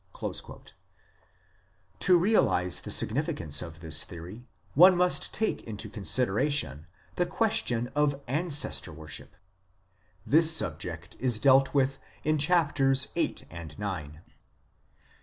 1 0.19 0.33
To 1.99 2.17
realize 2.17 2.79
the 2.79 2.89
significance 2.89 3.61
of 3.61 3.81
this 3.81 4.03
theory 4.03 4.47
one 4.73 4.97
must 4.97 5.31
take 5.31 5.61
into 5.65 5.91
consideration 5.91 6.87
the 7.17 7.27
question 7.27 7.91
of 7.93 8.19
Ancestor 8.27 8.91
worship; 8.91 9.35
this 10.25 10.51
subject 10.51 11.17
is 11.19 11.37
dealt 11.39 11.75
with 11.75 11.99
in 12.23 12.39
Chapters 12.39 13.09
VIII. 13.13 14.17